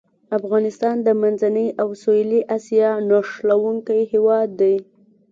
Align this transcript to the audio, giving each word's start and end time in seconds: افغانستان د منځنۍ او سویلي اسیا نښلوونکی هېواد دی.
افغانستان 0.37 0.95
د 1.07 1.07
منځنۍ 1.21 1.67
او 1.81 1.87
سویلي 2.01 2.41
اسیا 2.57 2.89
نښلوونکی 3.09 3.99
هېواد 4.11 4.49
دی. 4.61 4.75